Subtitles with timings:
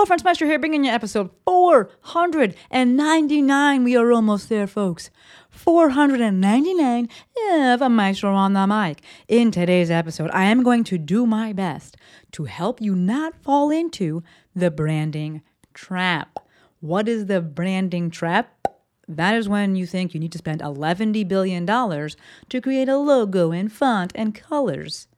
[0.00, 3.84] Hello, Friends Maestro here, bringing you episode 499.
[3.84, 5.10] We are almost there, folks.
[5.50, 7.06] 499
[7.50, 9.02] of a Maestro on the mic.
[9.28, 11.98] In today's episode, I am going to do my best
[12.32, 14.22] to help you not fall into
[14.56, 15.42] the branding
[15.74, 16.38] trap.
[16.80, 18.68] What is the branding trap?
[19.06, 23.52] That is when you think you need to spend $11 billion to create a logo
[23.52, 25.08] and font and colors.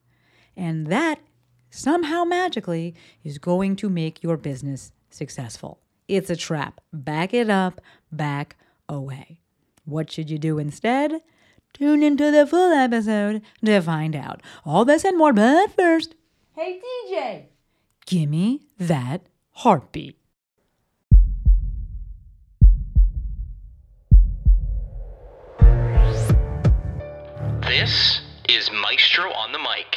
[0.57, 1.21] And that
[1.73, 2.95] somehow magically
[3.25, 5.81] is going to make your business successful.
[6.07, 6.81] It's a trap.
[6.93, 7.81] Back it up,
[8.13, 8.57] back
[8.89, 9.41] away.
[9.85, 11.23] What should you do instead?
[11.73, 14.43] Tune into the full episode to find out.
[14.65, 16.15] All this and more, but first,
[16.55, 16.79] hey
[17.11, 17.45] DJ,
[18.05, 20.19] gimme that heartbeat.
[27.63, 29.97] This is Maestro on the Mic.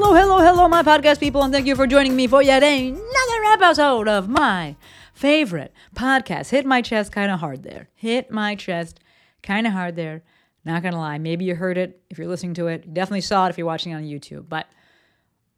[0.00, 3.44] Hello, hello, hello, my podcast people, and thank you for joining me for yet another
[3.48, 4.76] episode of my
[5.12, 6.50] favorite podcast.
[6.50, 7.88] Hit my chest kind of hard there.
[7.96, 9.00] Hit my chest
[9.42, 10.22] kind of hard there.
[10.64, 12.86] Not gonna lie, maybe you heard it if you're listening to it.
[12.86, 14.48] You definitely saw it if you're watching it on YouTube.
[14.48, 14.68] But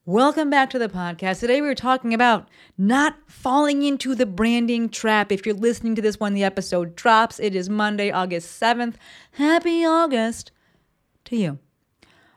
[0.06, 1.41] welcome back to the podcast.
[1.41, 5.30] Today we were talking about not falling into the branding trap.
[5.30, 8.94] If you're listening to this when the episode drops, it is Monday, August 7th.
[9.32, 10.50] Happy August
[11.27, 11.58] to you.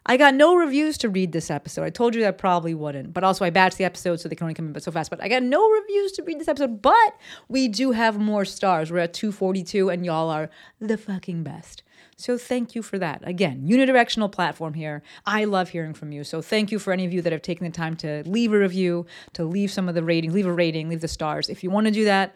[0.06, 1.84] I got no reviews to read this episode.
[1.84, 4.36] I told you that I probably wouldn't, but also I batched the episode so they
[4.36, 5.10] can only come in so fast.
[5.10, 8.92] But I got no reviews to read this episode, but we do have more stars.
[8.92, 11.84] We're at 242, and y'all are the fucking best.
[12.18, 13.22] So thank you for that.
[13.26, 15.04] Again, unidirectional platform here.
[15.26, 16.24] I love hearing from you.
[16.24, 18.60] So thank you for any of you that have taken the time to leave a
[18.60, 21.50] review, to leave some of the rating, leave a rating, leave the stars.
[21.50, 22.36] If you want to do that,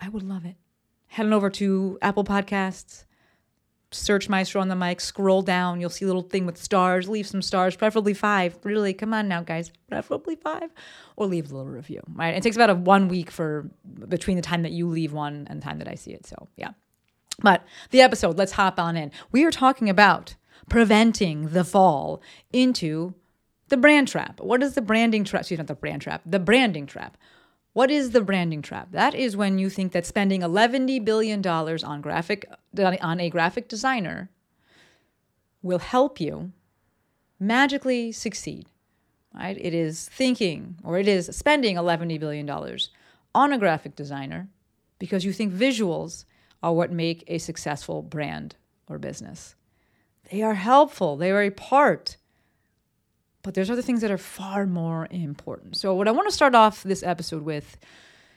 [0.00, 0.56] I would love it.
[1.06, 3.04] Head on over to Apple Podcasts,
[3.90, 7.26] search Maestro on the mic, scroll down, you'll see a little thing with stars, leave
[7.26, 8.58] some stars, preferably five.
[8.62, 10.70] Really, come on now, guys, preferably five,
[11.16, 12.02] or leave a little review.
[12.12, 12.34] Right?
[12.34, 13.70] It takes about a one week for
[14.08, 16.26] between the time that you leave one and the time that I see it.
[16.26, 16.70] So yeah.
[17.40, 19.12] But the episode, let's hop on in.
[19.30, 20.34] We are talking about
[20.68, 22.20] preventing the fall
[22.52, 23.14] into
[23.68, 24.40] the brand trap.
[24.40, 25.42] What is the branding trap?
[25.42, 27.16] Excuse me, not the brand trap, the branding trap.
[27.78, 28.88] What is the branding trap?
[28.90, 34.30] That is when you think that spending $11 billion on graphic on a graphic designer
[35.62, 36.50] will help you
[37.38, 38.66] magically succeed.
[39.32, 39.56] Right?
[39.56, 44.48] It is thinking or it is spending $11 billion on a graphic designer
[44.98, 46.24] because you think visuals
[46.60, 48.56] are what make a successful brand
[48.88, 49.54] or business.
[50.32, 52.16] They are helpful, they are a part
[53.42, 55.76] but there's other things that are far more important.
[55.76, 57.76] So, what I want to start off this episode with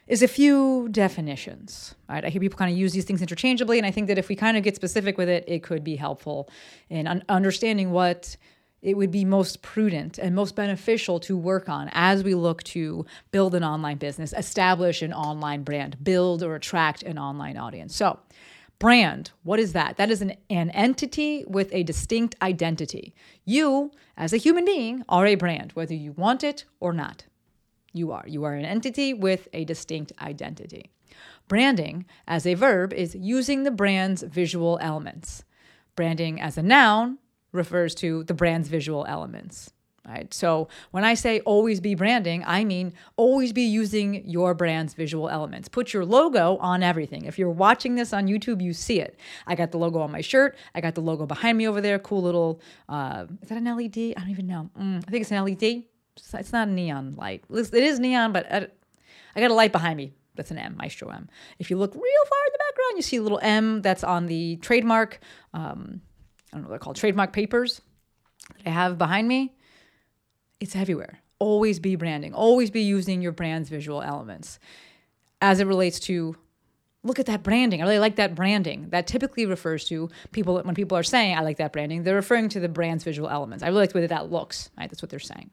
[0.07, 1.95] is a few definitions.
[2.09, 2.25] Right?
[2.25, 4.35] I hear people kind of use these things interchangeably, and I think that if we
[4.35, 6.49] kind of get specific with it, it could be helpful
[6.89, 8.35] in un- understanding what
[8.81, 13.05] it would be most prudent and most beneficial to work on as we look to
[13.31, 17.95] build an online business, establish an online brand, build or attract an online audience.
[17.95, 18.19] So,
[18.81, 19.97] Brand, what is that?
[19.97, 23.13] That is an, an entity with a distinct identity.
[23.45, 27.25] You, as a human being, are a brand, whether you want it or not.
[27.93, 28.23] You are.
[28.25, 30.89] You are an entity with a distinct identity.
[31.47, 35.43] Branding, as a verb, is using the brand's visual elements.
[35.95, 37.19] Branding as a noun
[37.51, 39.71] refers to the brand's visual elements.
[40.07, 40.33] Right?
[40.33, 45.29] So when I say always be branding, I mean always be using your brand's visual
[45.29, 45.69] elements.
[45.69, 47.25] Put your logo on everything.
[47.25, 49.19] If you're watching this on YouTube, you see it.
[49.45, 50.57] I got the logo on my shirt.
[50.73, 51.99] I got the logo behind me over there.
[51.99, 53.97] Cool little, uh, is that an LED?
[53.97, 54.71] I don't even know.
[54.79, 55.83] Mm, I think it's an LED.
[56.15, 57.43] It's not a neon light.
[57.51, 60.13] It is neon, but I, got a light behind me.
[60.35, 61.29] That's an M, Maestro M.
[61.59, 64.25] If you look real far in the background, you see a little M that's on
[64.25, 65.19] the trademark,
[65.53, 66.01] um,
[66.51, 67.81] I don't know what they're called, trademark papers
[68.57, 69.53] that I have behind me
[70.61, 71.19] it's everywhere.
[71.39, 74.59] Always be branding, always be using your brand's visual elements.
[75.41, 76.37] As it relates to
[77.03, 77.81] look at that branding.
[77.81, 78.89] I really like that branding.
[78.89, 82.49] That typically refers to people when people are saying I like that branding, they're referring
[82.49, 83.63] to the brand's visual elements.
[83.63, 84.89] I really like the way that that looks, right?
[84.89, 85.49] That's what they're saying.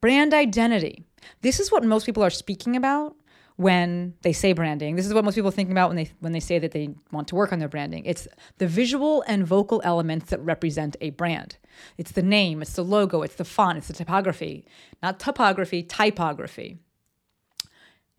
[0.00, 1.04] Brand identity.
[1.42, 3.16] This is what most people are speaking about
[3.58, 4.94] when they say branding.
[4.94, 7.26] This is what most people think about when they when they say that they want
[7.28, 8.04] to work on their branding.
[8.06, 8.28] It's
[8.58, 11.58] the visual and vocal elements that represent a brand.
[11.96, 14.64] It's the name, it's the logo, it's the font, it's the typography.
[15.02, 16.78] Not topography, typography.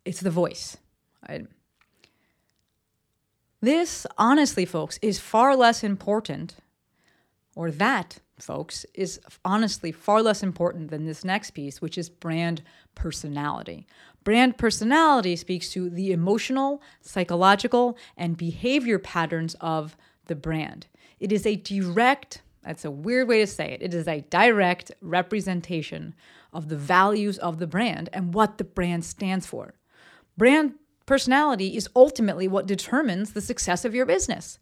[0.06, 0.78] it's the voice.
[3.62, 6.56] This, honestly, folks, is far less important,
[7.56, 12.62] or that, folks, is honestly far less important than this next piece, which is brand
[12.96, 13.88] personality.
[14.24, 19.96] Brand personality speaks to the emotional, psychological, and behavior patterns of
[20.28, 20.88] the brand.
[21.20, 24.92] It is a direct, that's a weird way to say it, it is a direct
[25.02, 26.16] representation
[26.54, 29.74] of the values of the brand and what the brand stands for.
[30.38, 30.76] Brand
[31.06, 34.60] personality is ultimately what determines the success of your business.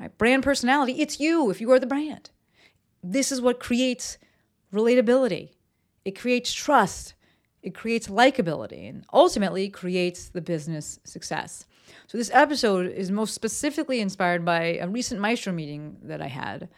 [0.00, 0.16] Right?
[0.18, 2.30] Brand personality, it's you if you are the brand.
[3.02, 4.18] This is what creates
[4.72, 5.50] relatability,
[6.04, 7.14] it creates trust,
[7.62, 11.66] it creates likability, and ultimately creates the business success.
[12.06, 16.68] So, this episode is most specifically inspired by a recent Maestro meeting that I had.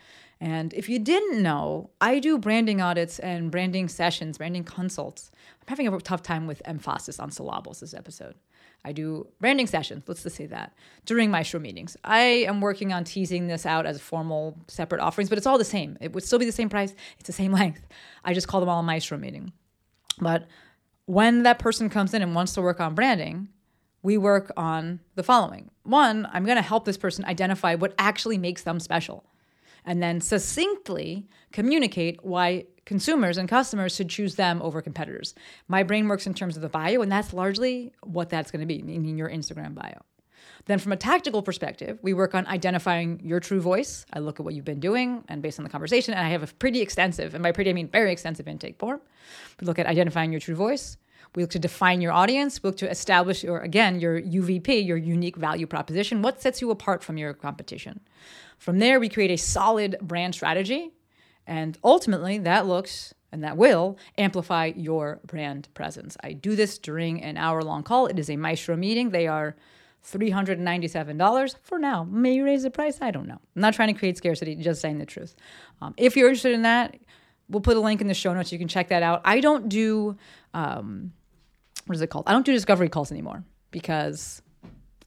[0.41, 5.31] And if you didn't know, I do branding audits and branding sessions, branding consults.
[5.61, 8.35] I'm having a tough time with emphasis on syllables this episode.
[8.85, 10.75] I do branding sessions, let's just say that,
[11.07, 11.97] during Maestro meetings.
[12.05, 15.65] I am working on teasing this out as formal, separate offerings, but it's all the
[15.65, 15.97] same.
[16.01, 17.87] It would still be the same price, it's the same length.
[18.25, 19.53] I just call them all a Maestro meeting.
[20.21, 20.47] But
[21.07, 23.49] when that person comes in and wants to work on branding,
[24.03, 25.71] we work on the following.
[25.83, 29.25] One, I'm going to help this person identify what actually makes them special
[29.85, 35.35] and then succinctly communicate why consumers and customers should choose them over competitors.
[35.69, 38.67] My brain works in terms of the bio, and that's largely what that's going to
[38.67, 40.03] be, meaning your Instagram bio.
[40.67, 44.07] Then, from a tactical perspective, we work on identifying your true voice.
[44.13, 46.43] I look at what you've been doing, and based on the conversation, and I have
[46.43, 49.01] a pretty extensive, and by pretty I mean very extensive intake form.
[49.61, 50.97] We look at identifying your true voice.
[51.35, 52.63] We look to define your audience.
[52.63, 56.23] We look to establish your, again, your UVP, your unique value proposition.
[56.23, 58.01] What sets you apart from your competition?
[58.59, 60.93] From there, we create a solid brand strategy.
[61.47, 66.17] And ultimately, that looks and that will amplify your brand presence.
[66.23, 68.07] I do this during an hour long call.
[68.07, 69.11] It is a Maestro meeting.
[69.11, 69.57] They are
[70.07, 72.05] $397 for now.
[72.05, 72.99] May raise the price?
[73.01, 73.41] I don't know.
[73.57, 75.35] I'm not trying to create scarcity, just saying the truth.
[75.83, 76.97] Um, if you're interested in that,
[77.49, 78.53] we'll put a link in the show notes.
[78.53, 79.23] You can check that out.
[79.25, 80.17] I don't do,
[80.53, 81.13] um,
[81.87, 82.25] what is it called?
[82.27, 84.43] I don't do discovery calls anymore because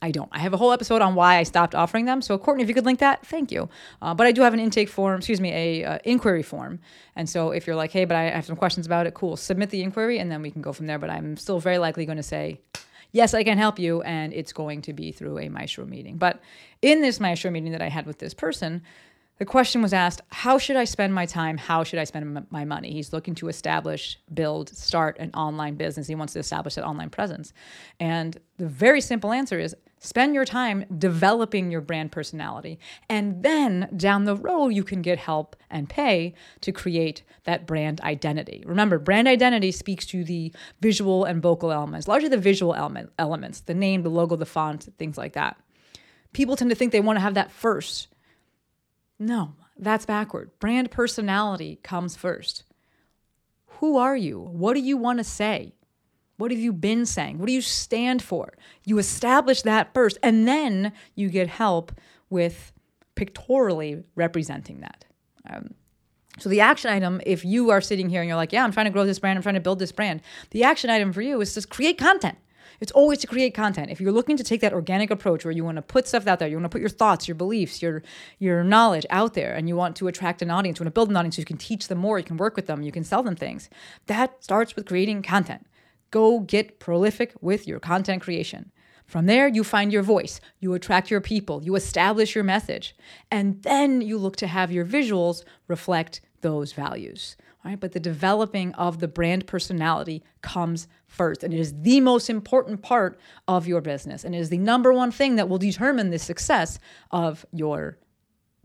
[0.02, 0.30] I don't.
[0.32, 2.22] I have a whole episode on why I stopped offering them.
[2.22, 3.68] So, Courtney, if you could link that, thank you.
[4.02, 6.80] Uh, but I do have an intake form, excuse me, a uh, inquiry form.
[7.16, 9.72] And so, if you're like, hey, but I have some questions about it, cool, submit
[9.72, 11.00] the inquiry, and then we can go from there.
[11.00, 12.62] But I'm still very likely going to say,
[13.12, 16.18] yes, I can help you, and it's going to be through a Maestro meeting.
[16.18, 16.42] But
[16.84, 18.84] in this Maestro meeting that I had with this person,
[19.38, 21.58] the question was asked how should i spend my time?
[21.58, 22.92] How should i spend my money?
[22.92, 26.08] He's looking to establish build start an online business.
[26.08, 27.54] He wants to establish that online presence.
[28.00, 32.80] And the very simple answer is spend your time developing your brand personality.
[33.10, 38.02] And then down the road you can get help and pay to create that brand
[38.02, 38.64] identity.
[38.66, 40.52] Remember brand identity speaks to the
[40.82, 44.88] visual and vocal elements largely the visual element elements the name the logo the font
[44.98, 45.58] things like that.
[46.34, 48.08] People tend to think they want to have that first
[49.20, 50.52] no, that's backward.
[50.60, 52.64] Brand personality comes first.
[53.80, 54.40] Who are you?
[54.40, 55.74] What do you want to say?
[56.38, 57.40] What have you been saying?
[57.40, 58.54] What do you stand for?
[58.86, 61.92] You establish that first, and then you get help
[62.30, 62.72] with
[63.16, 65.06] pictorially representing that.
[65.50, 65.74] Um,
[66.40, 68.86] so, the action item, if you are sitting here and you're like, yeah, I'm trying
[68.86, 70.22] to grow this brand, I'm trying to build this brand,
[70.52, 72.38] the action item for you is to create content.
[72.80, 73.90] It's always to create content.
[73.90, 76.40] If you're looking to take that organic approach where you want to put stuff out
[76.40, 78.04] there, you want to put your thoughts, your beliefs, your
[78.40, 81.10] your knowledge out there, and you want to attract an audience, you want to build
[81.10, 83.04] an audience so you can teach them more, you can work with them, you can
[83.04, 83.70] sell them things.
[84.08, 85.66] That starts with creating content.
[86.12, 88.72] Go get prolific with your content creation.
[89.06, 92.96] From there, you find your voice, you attract your people, you establish your message,
[93.32, 97.80] and then you look to have your visuals reflect those values right?
[97.80, 101.44] But the developing of the brand personality comes first.
[101.44, 104.24] And it is the most important part of your business.
[104.24, 106.80] And it is the number one thing that will determine the success
[107.12, 107.98] of your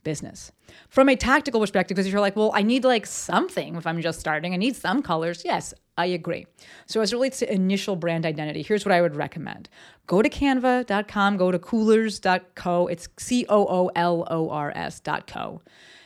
[0.04, 0.52] business.
[0.88, 4.20] From a tactical perspective, because you're like, well, I need like something if I'm just
[4.20, 5.42] starting, I need some colors.
[5.44, 6.46] Yes, I agree.
[6.86, 9.68] So, as it relates to initial brand identity, here's what I would recommend
[10.06, 15.62] go to canva.com, go to coolors.co, It's C O O L O R S.co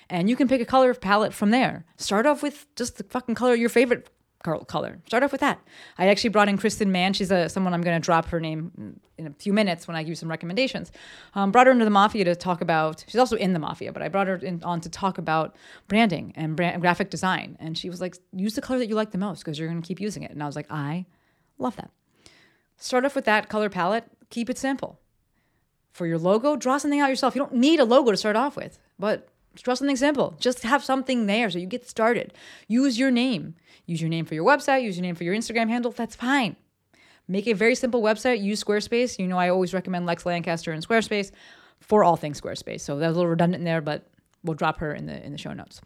[0.08, 1.84] and you can pick a color palette from there.
[1.96, 4.08] Start off with just the fucking color your favorite
[4.68, 4.98] color.
[5.06, 5.60] Start off with that.
[5.98, 7.12] I actually brought in Kristen Mann.
[7.12, 10.02] She's a, someone I'm going to drop her name in a few minutes when I
[10.02, 10.92] give you some recommendations.
[11.34, 13.04] Um, brought her into the mafia to talk about.
[13.08, 15.56] She's also in the mafia, but I brought her in, on to talk about
[15.88, 17.56] branding and brand, graphic design.
[17.58, 19.82] And she was like, "Use the color that you like the most because you're going
[19.82, 21.06] to keep using it." And I was like, "I
[21.58, 21.90] love that."
[22.76, 24.04] Start off with that color palette.
[24.30, 25.00] Keep it simple.
[25.92, 27.34] For your logo, draw something out yourself.
[27.34, 29.28] You don't need a logo to start off with, but
[29.62, 30.36] Draw something simple.
[30.38, 32.34] Just have something there so you get started.
[32.68, 33.54] Use your name.
[33.86, 35.92] Use your name for your website, use your name for your Instagram handle.
[35.92, 36.56] That's fine.
[37.28, 38.42] Make a very simple website.
[38.42, 39.18] Use Squarespace.
[39.18, 41.32] You know, I always recommend Lex Lancaster and Squarespace
[41.80, 42.80] for all things Squarespace.
[42.80, 44.08] So that was a little redundant there, but
[44.44, 45.80] we'll drop her in the in the show notes.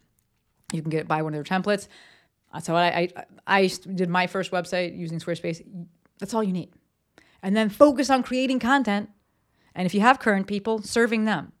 [0.71, 1.87] You can get buy one of their templates.
[2.51, 5.65] Uh, That's how I, I I did my first website using Squarespace.
[6.19, 6.69] That's all you need,
[7.41, 9.09] and then focus on creating content.
[9.73, 11.53] And if you have current people, serving them.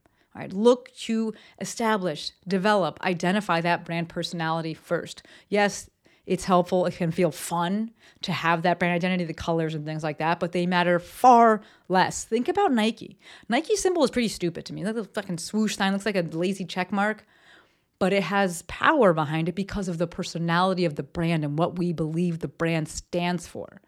[0.51, 5.23] Look to establish, develop, identify that brand personality first.
[5.49, 5.89] Yes,
[6.25, 6.85] it's helpful.
[6.85, 10.39] It can feel fun to have that brand identity, the colors and things like that,
[10.39, 12.23] but they matter far less.
[12.23, 13.17] Think about Nike.
[13.49, 14.83] Nike symbol is pretty stupid to me.
[14.83, 17.25] The fucking swoosh sign looks like a lazy check mark,
[17.99, 21.77] but it has power behind it because of the personality of the brand and what
[21.77, 23.81] we believe the brand stands for,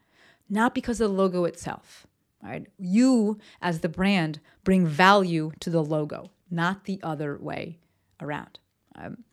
[0.49, 2.07] not because of the logo itself.
[2.43, 2.67] Right?
[2.77, 7.79] You, as the brand, bring value to the logo, not the other way
[8.19, 8.59] around.
[8.95, 9.23] Um,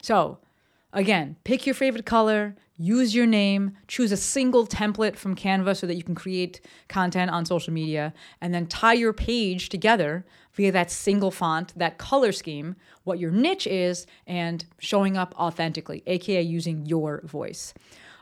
[0.00, 0.38] so,
[0.92, 5.86] again, pick your favorite color, use your name, choose a single template from Canva so
[5.86, 10.72] that you can create content on social media, and then tie your page together via
[10.72, 16.40] that single font, that color scheme, what your niche is, and showing up authentically, aka
[16.40, 17.74] using your voice.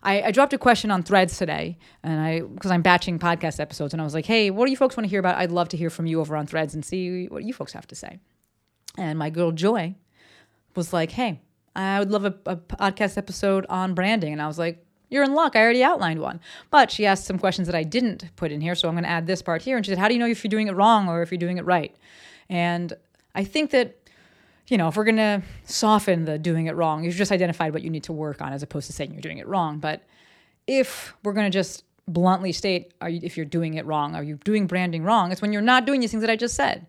[0.02, 3.94] I, I dropped a question on Threads today, and I because I'm batching podcast episodes,
[3.94, 5.36] and I was like, "Hey, what do you folks want to hear about?
[5.36, 7.86] I'd love to hear from you over on Threads and see what you folks have
[7.88, 8.18] to say."
[8.98, 9.94] And my girl Joy
[10.74, 11.40] was like, "Hey,
[11.76, 15.34] I would love a, a podcast episode on branding," and I was like, "You're in
[15.34, 15.54] luck.
[15.54, 16.40] I already outlined one."
[16.70, 19.10] But she asked some questions that I didn't put in here, so I'm going to
[19.10, 19.76] add this part here.
[19.76, 21.38] And she said, "How do you know if you're doing it wrong or if you're
[21.38, 21.94] doing it right?"
[22.48, 22.92] And
[23.34, 24.01] I think that
[24.68, 27.82] you know, if we're going to soften the doing it wrong, you've just identified what
[27.82, 29.78] you need to work on as opposed to saying you're doing it wrong.
[29.78, 30.02] But
[30.66, 34.22] if we're going to just bluntly state are you, if you're doing it wrong, are
[34.22, 35.32] you doing branding wrong?
[35.32, 36.86] It's when you're not doing these things that I just said.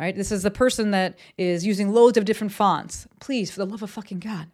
[0.00, 0.16] Right?
[0.16, 3.06] This is the person that is using loads of different fonts.
[3.20, 4.48] Please, for the love of fucking God,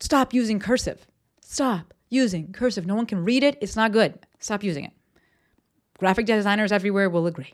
[0.00, 1.06] stop using cursive.
[1.42, 2.86] Stop using cursive.
[2.86, 3.58] No one can read it.
[3.60, 4.18] It's not good.
[4.38, 4.92] Stop using it.
[5.98, 7.52] Graphic designers everywhere will agree.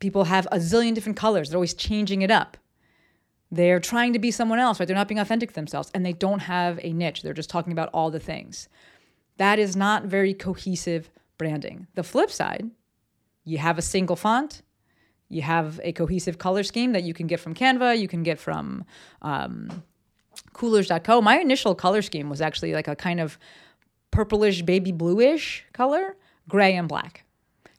[0.00, 1.50] People have a zillion different colors.
[1.50, 2.56] They're always changing it up.
[3.54, 4.86] They're trying to be someone else, right?
[4.86, 7.22] They're not being authentic to themselves and they don't have a niche.
[7.22, 8.68] They're just talking about all the things.
[9.36, 11.08] That is not very cohesive
[11.38, 11.86] branding.
[11.94, 12.70] The flip side,
[13.44, 14.62] you have a single font,
[15.28, 18.40] you have a cohesive color scheme that you can get from Canva, you can get
[18.40, 18.84] from
[19.22, 19.84] um,
[20.52, 21.20] coolors.co.
[21.20, 23.38] My initial color scheme was actually like a kind of
[24.10, 26.16] purplish, baby bluish color,
[26.48, 27.24] gray and black.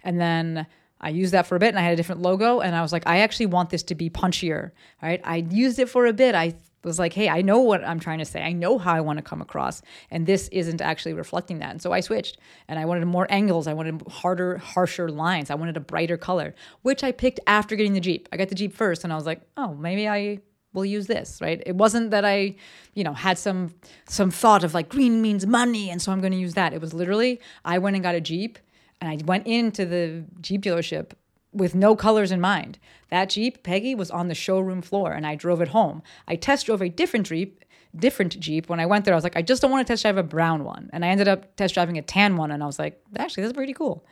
[0.04, 0.68] And then
[1.06, 2.92] I used that for a bit and I had a different logo and I was
[2.92, 4.72] like, I actually want this to be punchier.
[5.04, 5.22] Right.
[5.24, 6.34] I used it for a bit.
[6.34, 8.42] I was like, hey, I know what I'm trying to say.
[8.42, 9.84] I know how I want to come across.
[10.10, 11.70] And this isn't actually reflecting that.
[11.70, 13.68] And so I switched and I wanted more angles.
[13.68, 15.52] I wanted harder, harsher lines.
[15.52, 18.28] I wanted a brighter color, which I picked after getting the Jeep.
[18.32, 20.40] I got the Jeep first and I was like, oh, maybe I
[20.74, 21.62] will use this, right?
[21.68, 22.56] It wasn't that I,
[22.96, 23.76] you know, had some
[24.10, 26.74] some thought of like green means money and so I'm going to use that.
[26.74, 28.58] It was literally I went and got a Jeep
[29.02, 31.12] and I went into the Jeep dealership
[31.52, 32.78] with no colors in mind.
[33.10, 36.04] That Jeep, Peggy, was on the showroom floor and I drove it home.
[36.28, 37.64] I test drove a different Jeep,
[37.96, 38.68] different Jeep.
[38.68, 40.24] When I went there, I was like, I just don't want to test drive a
[40.24, 40.90] brown one.
[40.92, 43.54] And I ended up test driving a tan one and I was like, actually, that's
[43.54, 44.06] pretty cool.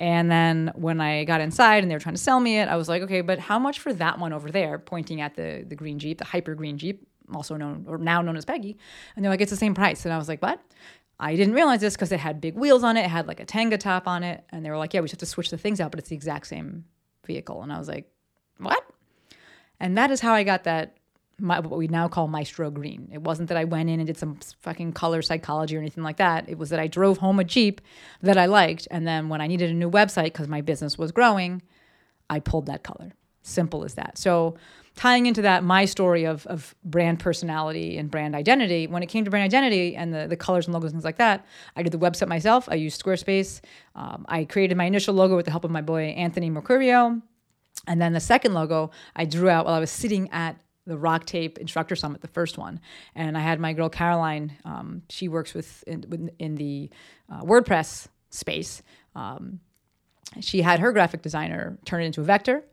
[0.00, 2.76] And then when I got inside and they were trying to sell me it, I
[2.76, 5.74] was like, okay, but how much for that one over there, pointing at the the
[5.74, 8.76] green Jeep, the hyper green Jeep, also known or now known as Peggy.
[9.14, 10.04] And they're like, it's the same price.
[10.04, 10.60] And I was like, what?
[11.20, 13.04] I didn't realize this because it had big wheels on it.
[13.04, 14.44] It had like a Tenga top on it.
[14.50, 16.10] And they were like, yeah, we just have to switch the things out, but it's
[16.10, 16.84] the exact same
[17.26, 17.62] vehicle.
[17.62, 18.10] And I was like,
[18.58, 18.82] what?
[19.80, 20.96] And that is how I got that,
[21.40, 23.08] my, what we now call Maestro Green.
[23.12, 26.18] It wasn't that I went in and did some fucking color psychology or anything like
[26.18, 26.48] that.
[26.48, 27.80] It was that I drove home a Jeep
[28.22, 28.86] that I liked.
[28.90, 31.62] And then when I needed a new website because my business was growing,
[32.30, 33.12] I pulled that color.
[33.42, 34.18] Simple as that.
[34.18, 34.56] So,
[34.98, 39.24] tying into that, my story of, of brand personality and brand identity, when it came
[39.24, 41.92] to brand identity and the, the colors and logos and things like that, I did
[41.92, 42.68] the website myself.
[42.68, 43.60] I used Squarespace.
[43.94, 47.22] Um, I created my initial logo with the help of my boy, Anthony Mercurio.
[47.86, 51.26] And then the second logo I drew out while I was sitting at the Rock
[51.26, 52.80] Tape Instructor Summit, the first one.
[53.14, 56.90] And I had my girl Caroline, um, she works with in, in the
[57.30, 58.82] uh, WordPress space.
[59.14, 59.60] Um,
[60.40, 62.64] she had her graphic designer turn it into a vector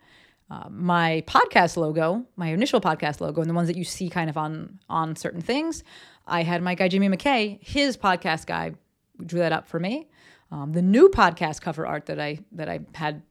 [0.50, 4.30] uh, my podcast logo, my initial podcast logo, and the ones that you see kind
[4.30, 5.84] of on on certain things,
[6.28, 8.74] I had my guy Jimmy McKay, his podcast guy,
[9.25, 10.08] drew that up for me.
[10.52, 13.24] Um, the new podcast cover art that I that I had,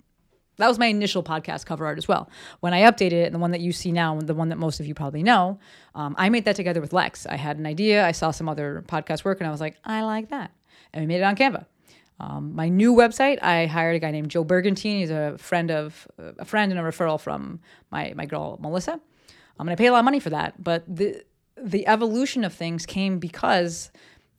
[0.57, 2.29] that was my initial podcast cover art as well.
[2.61, 4.81] When I updated it, and the one that you see now, the one that most
[4.81, 5.61] of you probably know,
[5.95, 7.27] um, I made that together with Lex.
[7.27, 10.03] I had an idea, I saw some other podcast work, and I was like, I
[10.03, 10.51] like that,
[10.93, 11.67] and we made it on Canva.
[12.21, 15.01] Um, my new website, I hired a guy named Joe Bergantine.
[15.01, 19.01] He's a friend of a friend and a referral from my my girl Melissa.
[19.59, 21.25] I'm gonna pay a lot of money for that, but the
[21.57, 23.91] the evolution of things came because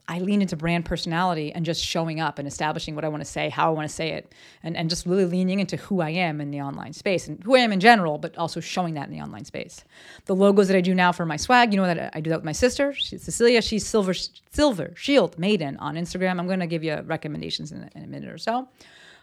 [0.07, 3.29] I lean into brand personality and just showing up and establishing what I want to
[3.29, 6.11] say, how I want to say it, and, and just really leaning into who I
[6.11, 9.07] am in the online space and who I am in general, but also showing that
[9.07, 9.83] in the online space.
[10.25, 12.37] The logos that I do now for my swag, you know that I do that
[12.37, 13.61] with my sister, she's Cecelia.
[13.61, 16.39] She's Silver Silver Shield Maiden on Instagram.
[16.39, 18.67] I'm going to give you recommendations in, in a minute or so.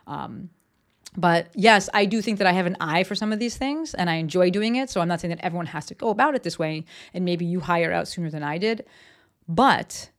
[0.06, 0.50] Um,
[1.16, 3.94] but yes, I do think that I have an eye for some of these things
[3.94, 4.88] and I enjoy doing it.
[4.88, 7.44] So I'm not saying that everyone has to go about it this way and maybe
[7.44, 8.86] you hire out sooner than I did.
[9.46, 10.10] But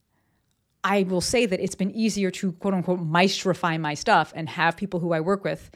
[0.83, 4.75] I will say that it's been easier to quote unquote maestrify my stuff and have
[4.75, 5.71] people who I work with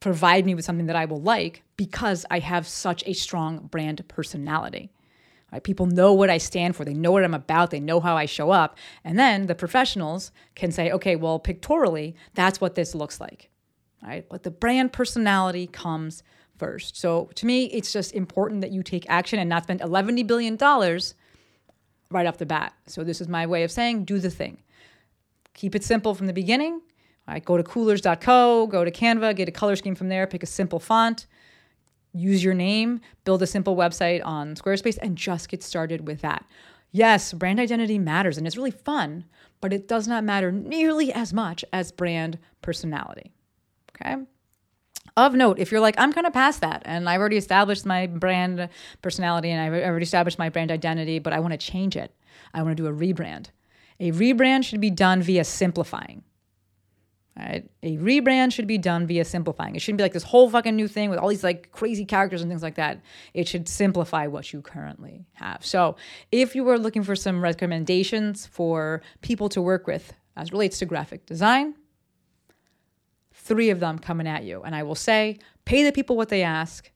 [0.00, 4.06] provide me with something that I will like because I have such a strong brand
[4.08, 4.90] personality.
[5.52, 5.62] Right?
[5.62, 6.84] People know what I stand for.
[6.84, 7.70] They know what I'm about.
[7.70, 8.78] They know how I show up.
[9.04, 13.50] And then the professionals can say, okay, well, pictorially, that's what this looks like.
[14.02, 14.26] Right?
[14.28, 16.22] But the brand personality comes
[16.56, 16.96] first.
[16.96, 20.56] So to me, it's just important that you take action and not spend $11 billion
[22.10, 22.74] right off the bat.
[22.86, 24.58] So this is my way of saying do the thing.
[25.54, 26.80] Keep it simple from the beginning.
[27.28, 30.46] Right, go to coolors.co, go to Canva, get a color scheme from there, pick a
[30.46, 31.26] simple font,
[32.12, 36.44] use your name, build a simple website on Squarespace, and just get started with that.
[36.90, 39.26] Yes, brand identity matters and it's really fun,
[39.60, 43.32] but it does not matter nearly as much as brand personality.
[43.94, 44.16] Okay?
[45.20, 48.06] Of note, if you're like, I'm kind of past that and I've already established my
[48.06, 48.70] brand
[49.02, 52.14] personality and I've already established my brand identity, but I want to change it.
[52.54, 53.48] I want to do a rebrand.
[54.00, 56.22] A rebrand should be done via simplifying.
[57.36, 57.68] Right?
[57.82, 59.76] A rebrand should be done via simplifying.
[59.76, 62.40] It shouldn't be like this whole fucking new thing with all these like crazy characters
[62.40, 63.02] and things like that.
[63.34, 65.64] It should simplify what you currently have.
[65.64, 65.96] So,
[66.32, 70.86] if you were looking for some recommendations for people to work with as relates to
[70.86, 71.74] graphic design,
[73.40, 74.62] three of them coming at you.
[74.62, 76.90] And I will say, pay the people what they ask.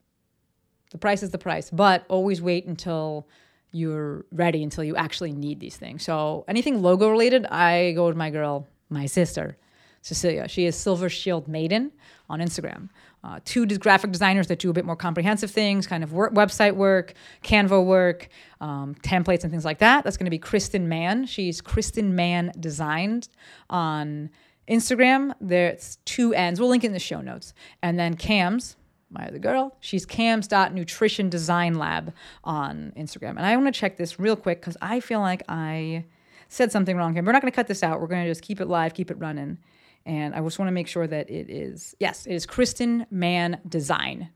[0.90, 3.26] The price is the price, but always wait until
[3.72, 6.04] you're ready, until you actually need these things.
[6.04, 9.56] So anything logo related, I go to my girl, my sister,
[10.02, 10.46] Cecelia.
[10.48, 11.90] She is Silver Shield Maiden
[12.28, 12.90] on Instagram.
[13.24, 16.76] Uh, two graphic designers that do a bit more comprehensive things, kind of work, website
[16.76, 18.28] work, Canva work,
[18.60, 20.04] um, templates, and things like that.
[20.04, 21.24] That's going to be Kristen Mann.
[21.24, 23.28] She's Kristen Mann Designed
[23.70, 24.30] on
[24.68, 26.58] Instagram, there's two ends.
[26.58, 27.52] We'll link it in the show notes.
[27.82, 28.76] And then Cams,
[29.10, 33.30] my other girl, she's Cams.Nutrition Design Lab on Instagram.
[33.30, 36.04] And I want to check this real quick because I feel like I
[36.48, 37.22] said something wrong here.
[37.22, 38.00] We're not going to cut this out.
[38.00, 39.58] We're going to just keep it live, keep it running.
[40.06, 43.60] And I just want to make sure that it is, yes, it is Kristen Mann
[43.68, 44.30] Design.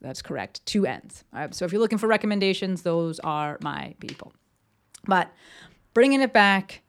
[0.00, 0.64] That's correct.
[0.66, 1.24] Two ends.
[1.52, 4.32] so if you're looking for recommendations, those are my people.
[5.06, 5.30] But
[5.94, 6.82] bringing it back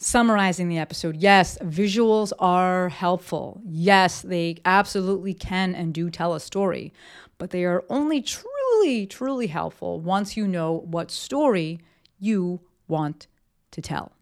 [0.00, 3.60] summarizing the episode, yes, visuals are helpful.
[3.66, 6.92] Yes, they absolutely can and do tell a story,
[7.36, 11.80] but they are only truly, truly helpful once you know what story
[12.18, 13.26] you want
[13.72, 14.12] to tell.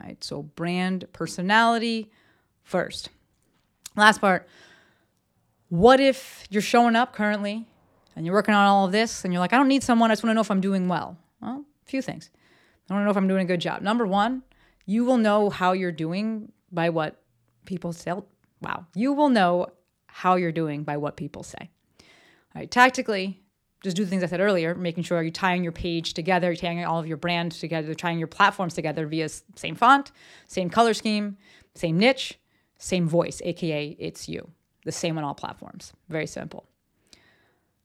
[0.00, 2.10] All right, so brand personality
[2.62, 3.08] first.
[3.96, 4.48] Last part.
[5.68, 7.66] What if you're showing up currently
[8.14, 10.14] and you're working on all of this and you're like, I don't need someone, I
[10.14, 11.16] just want to know if I'm doing well?
[11.42, 12.30] Well, a few things.
[12.88, 13.82] I want to know if I'm doing a good job.
[13.82, 14.42] Number one,
[14.86, 17.20] you will know how you're doing by what
[17.66, 18.12] people say.
[18.62, 18.86] Wow.
[18.94, 19.66] You will know
[20.06, 21.70] how you're doing by what people say.
[22.00, 22.70] All right.
[22.70, 23.42] Tactically,
[23.82, 26.56] just do the things I said earlier, making sure you're tying your page together, you're
[26.56, 30.12] tying all of your brands together, tying your platforms together via same font,
[30.46, 31.36] same color scheme,
[31.74, 32.38] same niche,
[32.78, 34.50] same voice, aka it's you.
[34.84, 35.92] The same on all platforms.
[36.08, 36.66] Very simple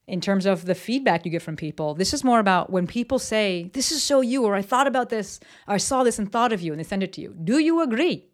[0.08, 1.94] in terms of the feedback you get from people.
[1.94, 5.10] This is more about when people say, This is so you, or I thought about
[5.10, 7.36] this, or I saw this and thought of you, and they send it to you.
[7.44, 8.28] Do you agree?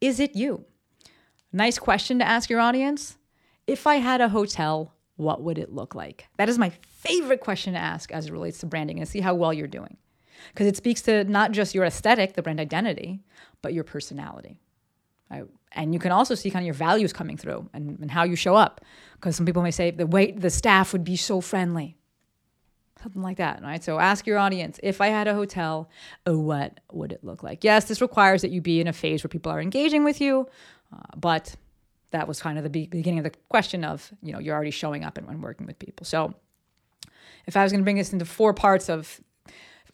[0.00, 0.64] Is it you?
[1.52, 3.16] Nice question to ask your audience.
[3.66, 6.26] If I had a hotel, what would it look like?
[6.36, 9.34] That is my favorite question to ask as it relates to branding and see how
[9.34, 9.96] well you're doing.
[10.48, 13.22] Because it speaks to not just your aesthetic, the brand identity,
[13.62, 14.60] but your personality.
[15.30, 15.44] Right?
[15.72, 18.36] And you can also see kind of your values coming through and, and how you
[18.36, 18.80] show up.
[19.14, 21.96] Because some people may say the way the staff would be so friendly.
[23.02, 23.82] Something like that, right?
[23.82, 25.90] So ask your audience if I had a hotel,
[26.24, 27.64] what would it look like?
[27.64, 30.48] Yes, this requires that you be in a phase where people are engaging with you,
[30.92, 31.56] uh, but
[32.12, 34.70] that was kind of the be- beginning of the question of, you know, you're already
[34.70, 36.06] showing up and, and working with people.
[36.06, 36.34] So
[37.46, 39.20] if I was going to bring this into four parts of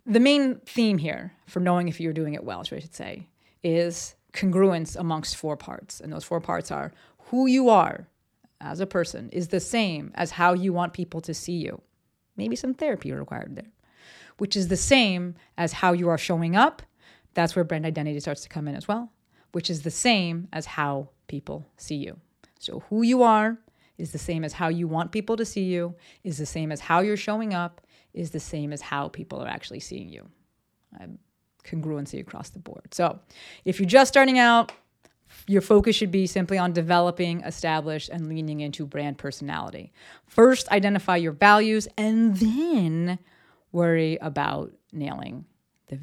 [0.06, 3.26] the main theme here for knowing if you're doing it well, I should say,
[3.64, 6.00] is congruence amongst four parts.
[6.00, 6.92] And those four parts are
[7.24, 8.08] who you are
[8.60, 11.80] as a person is the same as how you want people to see you.
[12.36, 13.70] Maybe some therapy required there,
[14.38, 16.82] which is the same as how you are showing up.
[17.34, 19.12] That's where brand identity starts to come in as well,
[19.52, 22.18] which is the same as how people see you.
[22.58, 23.58] So, who you are
[23.96, 26.80] is the same as how you want people to see you, is the same as
[26.80, 27.80] how you're showing up,
[28.12, 30.28] is the same as how people are actually seeing you.
[31.00, 31.18] Um,
[31.64, 32.92] congruency across the board.
[32.92, 33.18] So
[33.64, 34.72] if you're just starting out,
[35.46, 39.92] your focus should be simply on developing, establish, and leaning into brand personality.
[40.26, 43.18] First, identify your values and then
[43.72, 45.44] worry about nailing
[45.86, 45.96] the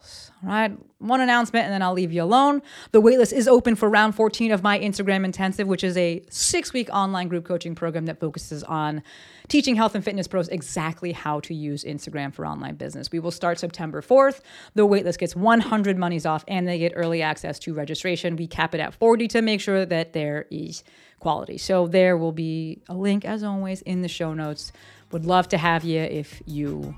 [0.00, 0.30] visuals.
[0.42, 2.62] All right, one announcement and then I'll leave you alone.
[2.92, 6.72] The waitlist is open for round 14 of my Instagram Intensive, which is a six
[6.72, 9.02] week online group coaching program that focuses on
[9.48, 13.10] teaching health and fitness pros exactly how to use Instagram for online business.
[13.12, 14.40] We will start September 4th.
[14.74, 18.36] The waitlist gets 100 monies off and they get early access to registration.
[18.36, 20.84] We cap it at 40 to make sure that there is
[21.18, 21.58] quality.
[21.58, 24.72] So there will be a link, as always, in the show notes.
[25.12, 26.94] Would love to have you if you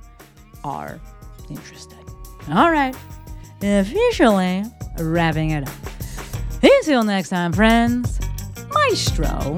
[0.62, 1.00] are
[1.50, 2.01] interested.
[2.50, 2.94] All right,
[3.62, 4.64] officially
[4.98, 5.74] wrapping it up.
[6.62, 8.20] Until next time, friends,
[8.72, 9.56] Maestro